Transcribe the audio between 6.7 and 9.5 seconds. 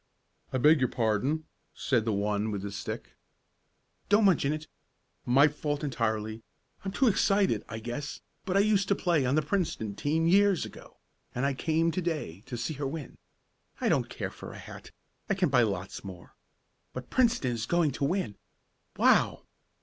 I'm too excited, I guess, but I used to play on the